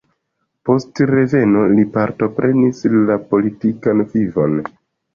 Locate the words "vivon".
4.19-4.63